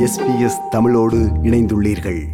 [0.00, 2.24] SBS தமிழோடு இணைந்துள்ளீர்கள்.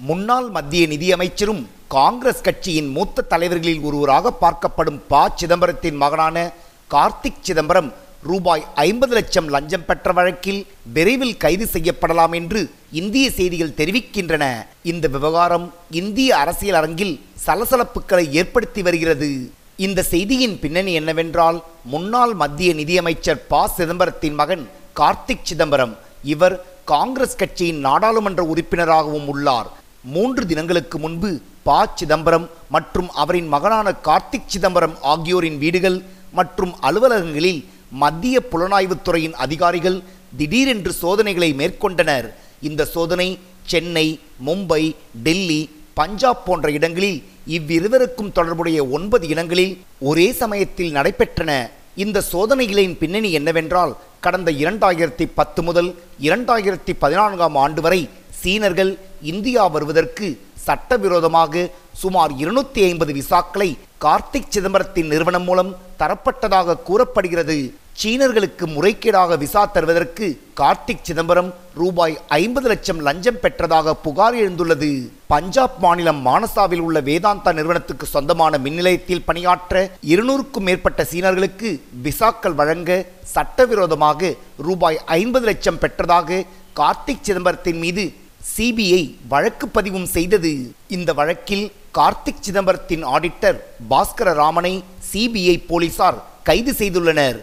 [0.00, 5.32] முன்னாள் மத்திய நிதியமைச்சரும் காங்கிரஸ் கட்சியின் மூத்த தலைவர்களில் ஒருவராக பார்க்கப்படும் ப.
[5.36, 6.52] சிதம்பரத்தின் மகனான
[6.90, 7.92] கார்த்திக் சிதம்பரம்
[8.22, 14.66] ரூபாய் ஐம்பது லட்சம் லஞ்சம் பெற்ற வழக்கில் விரைவில் கைது செய்யப்படலாம் என்று இந்திய செய்திகள் தெரிவிக்கின்றன.
[14.82, 19.50] இந்த விவகாரம் இந்திய அரசியல் அரங்கில் சலசலப்புகளை ஏற்படுத்தி வருகிறது.
[19.76, 23.70] இந்த செய்தியின் பின்னணி என்னவென்றால் முன்னாள் மத்திய நிதியமைச்சர் ப.
[23.76, 29.68] சிதம்பரத்தின் மகன் கார்த்திக் சிதம்பரம் இவர் காங்கிரஸ் கட்சியின் நாடாளுமன்ற உறுப்பினராகவும் உள்ளார்.
[30.04, 31.86] மூன்று தினங்களுக்கு முன்பு ப.
[31.94, 40.02] சிதம்பரம் மற்றும் அவரின் மகனான கார்த்திக் சிதம்பரம் ஆகியோரின் வீடுகள் மற்றும் அலுவலகங்களில் மத்திய புலனாய்வுத்துறையின் அதிகாரிகள்
[40.36, 42.28] திடீரென்று சோதனைகளை மேற்கொண்டனர்.
[42.60, 51.70] இந்த சோதனை சென்னை மும்பை டெல்லி பஞ்சாப் போன்ற இடங்களில் இவ்விருவருக்கும் தொடர்புடைய ஒன்பது இடங்களில் ஒரே சமயத்தில் நடைபெற்றன.
[51.96, 58.08] இந்த சோதனைகளின் பின்னணி என்னவென்றால் கடந்த இரண்டாயிரத்தி பத்து முதல் இரண்டாயிரத்தி பதினான்காம் ஆண்டு வரை
[58.42, 58.92] சீனர்கள்
[59.32, 60.28] இந்தியா வருவதற்கு
[60.66, 61.64] சட்டவிரோதமாக
[62.02, 63.68] சுமார் இருநூத்தி ஐம்பது விசாக்களை
[64.04, 67.74] கார்த்திக் சிதம்பரத்தின் நிறுவனம் மூலம் தரப்பட்டதாக கூறப்படுகிறது.
[68.02, 70.26] சீனர்களுக்கு முறைகேடாக விசா தருவதற்கு
[70.60, 71.50] கார்த்திக் சிதம்பரம்
[71.80, 74.88] ரூபாய் ஐம்பது லட்சம் லஞ்சம் பெற்றதாக புகார் எழுந்துள்ளது.
[75.32, 81.70] பஞ்சாப் மாநிலம் மானசாவில் உள்ள வேதாந்தா நிறுவனத்துக்கு சொந்தமான மின் நிலையத்தில் பணியாற்ற இருநூறுக்கும் மேற்பட்ட சீனர்களுக்கு
[82.06, 82.96] விசாக்கள் வழங்க
[83.34, 84.32] சட்டவிரோதமாக
[84.68, 86.42] ரூபாய் ஐம்பது லட்சம் பெற்றதாக
[86.80, 88.06] கார்த்திக் சிதம்பரத்தின் மீது
[88.56, 89.02] சிபிஐ
[89.34, 90.52] வழக்கு பதிவும் செய்தது.
[90.96, 91.66] இந்த வழக்கில்
[92.00, 93.60] கார்த்திக் சிதம்பரத்தின் ஆடிட்டர்
[93.94, 94.74] பாஸ்கர ராமனை
[95.12, 97.40] சிபிஐ போலீசார் கைது செய்துள்ளனர்.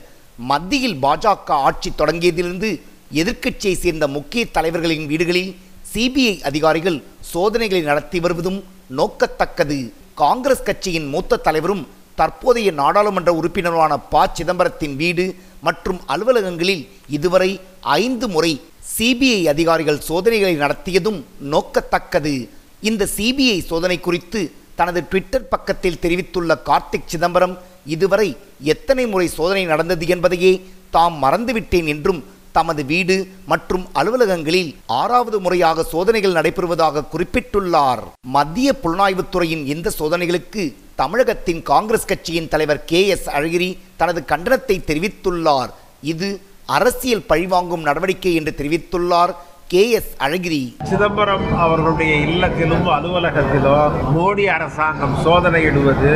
[0.48, 2.70] மத்தியில் பாஜக ஆட்சி தொடங்கியதிலிருந்து
[3.14, 5.56] எதிர்க்கட்சியை சேர்ந்த முக்கிய தலைவர்களின் வீடுகளில்
[5.94, 8.64] சிபிஐ அதிகாரிகள் சோதனைகளை நடத்தி வருவதும்
[8.98, 9.78] நோக்கத்தக்கது.
[10.14, 14.24] காங்கிரஸ் கட்சியின் மூத்த தலைவரும் தற்போதைய நாடாளுமன்ற உறுப்பினருமான ப.
[14.38, 18.62] சிதம்பரத்தின் வீடு மற்றும் அலுவலகங்களில் இதுவரை ஐந்து முறை
[18.98, 21.20] சிபிஐ அதிகாரிகள் சோதனைகளை நடத்தியதும்
[21.54, 22.50] நோக்கத்தக்கது.
[22.82, 27.58] இந்த சிபிஐ சோதனை குறித்து தனது ட்விட்டர் பக்கத்தில் தெரிவித்துள்ள கார்த்திக் சிதம்பரம்
[27.96, 28.30] இதுவரை
[28.74, 30.54] எத்தனை முறை சோதனை நடந்தது என்பதையே
[30.96, 32.22] தாம் மறந்துவிட்டேன் என்றும்
[32.58, 33.16] தமது வீடு
[33.52, 34.70] மற்றும் அலுவலகங்களில்
[35.00, 38.02] ஆறாவது முறையாக சோதனைகள் நடைபெறுவதாக குறிப்பிட்டுள்ளார்.
[38.36, 40.64] மத்திய புலனாய்வுத்துறையின் இந்த சோதனைகளுக்கு
[41.02, 43.70] தமிழகத்தின் காங்கிரஸ் கட்சியின் தலைவர் கே எஸ் அழகிரி
[44.02, 45.72] தனது கண்டனத்தை தெரிவித்துள்ளார்.
[46.14, 46.30] இது
[46.78, 49.32] அரசியல் பழிவாங்கும் நடவடிக்கை என்று தெரிவித்துள்ளார்.
[49.72, 50.62] கே எஸ் அழகிரி.
[50.84, 56.12] சிதம்பரம் அவர்களுடைய இல்லத்திலும் அலுவலகத்திலும் மோடி அரசாங்கம் சோதனையிடுவது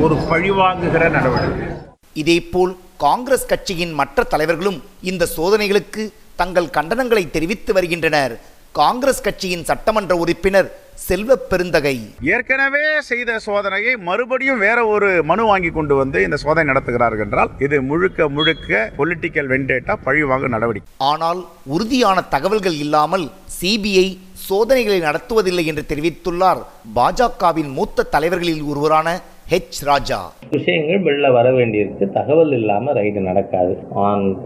[0.00, 1.68] ஒரு பழிவாங்குகிற நடவடிக்கை.
[2.12, 4.78] இதேபோல் காங்கிரஸ் கட்சியின் மற்ற தலைவர்களும்
[5.10, 6.04] இந்த சோதனைகளுக்கு
[6.36, 8.34] தங்கள் கண்டனங்களை தெரிவித்து வருகின்றனர்.
[8.78, 10.68] காங்கிரஸ் கட்சியின் சட்டமன்ற உறுப்பினர்
[11.06, 11.94] செல்வ பெருந்தகை.
[12.34, 17.76] ஏற்கனவே செய்த சோதனையை மறுபடியும் வேற ஒரு மனு வாங்கி கொண்டு வந்து இந்த சோதனை நடத்துகிறார்கள் என்றால் இது
[17.90, 20.90] முழுக்க முழுக்க பொலிட்டிக்கல் வெண்டேட்டா பழிவாங்கும் நடவடிக்கை.
[21.10, 21.40] ஆனால்
[21.76, 23.26] உறுதியான தகவல்கள் இல்லாமல்
[23.58, 24.06] சிபிஐ
[24.46, 26.62] சோதனைகளை நடத்துவதில்லை என்று தெரிவித்துள்ளார்
[26.94, 29.08] பாஜகவின் மூத்த தலைவர்களில் ஒருவரான
[29.50, 30.32] ஹெச் ராஜா.
[30.50, 32.10] விஷயங்கள் வெளில வர வேண்டியிருக்கு.
[32.12, 33.78] தகவல் இல்லாமல் ரைடு நடக்காது.
[33.94, 34.38] On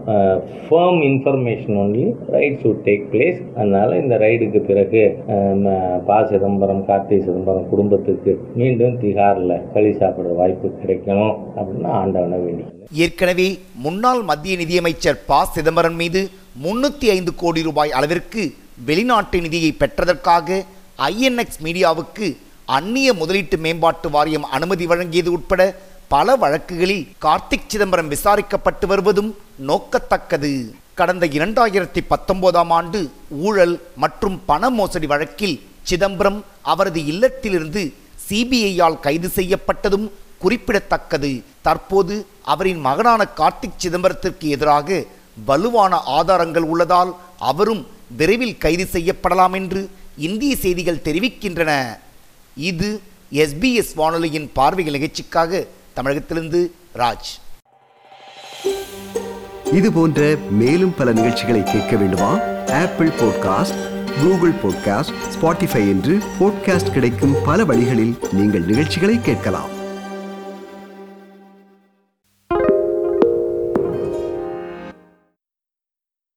[0.69, 7.19] firm information only raid should take place அதனால் இந்த ரைடுக்கு பிறகு ம- ப சிதம்பரம் கார்த்தி
[7.19, 12.63] சிதம்பரம் குடும்பத்துக்கு மீண்டும் திகாரில் களி சாப்பிட்ற வாய்ப்பு கிடைக்கணும் அப்படின்னு ஆண்டவனை வேண்டி.
[12.91, 16.29] ஏற்கனவே முன்னாள் மத்திய நிதியமைச்சர் ப சிதம்பரம் மீது
[16.63, 18.51] முன்னூத்தி ஐந்து கோடி ரூபாய் அளவிற்கு
[18.85, 20.61] வெளிநாட்டு நிதியை பெற்றதற்காக
[20.97, 25.61] ஐஎன்எக்ஸ் மீடியாவுக்கு அந்நிய முதலீட்டு மேம்பாட்டு வாரியம் அனுமதி வழங்கியது உட்பட
[26.07, 29.37] பல வழக்குகளில் கார்த்திக் சிதம்பரம் விசாரிக்கப்பட்டு வருவதும்
[29.67, 30.51] நோக்கத்தக்கது.
[30.93, 37.93] கடந்த இரண்டாயிரத்தி பத்தொன்பதாம் ஆண்டு ஊழல் மற்றும் பண மோசடி வழக்கில் சிதம்பரம் அவரது இல்லத்திலிருந்து
[38.29, 41.43] சிபிஐயால் கைது செய்யப்பட்டதும் குறிப்பிடத்தக்கது.
[41.61, 45.03] தற்போது அவரின் மகனான கார்த்திக் சிதம்பரத்திற்கு எதிராக
[45.45, 47.87] வலுவான ஆதாரங்கள் உள்ளதால் அவரும்
[48.17, 51.71] விரைவில் கைது செய்யப்படலாம் என்று இந்திய செய்திகள் தெரிவிக்கின்றன.
[52.55, 53.01] இது
[53.31, 57.31] எஸ்பிஎஸ் வானொலியின் பார்வைகள் நிகழ்ச்சிக்காக தமிழகத்திலிருந்து ராஜ்.
[59.71, 62.39] இது போன்ற மேலும் பல நிகழ்ச்சிகளை கேட்க வேண்டுமா?
[62.67, 69.74] Apple podcast Google podcast Spotify என்று பாட்காஸ்ட் கிடைக்கும் பல வழிகளில் நீங்கள் நிகழ்ச்சிகளை கேட்கலாம்.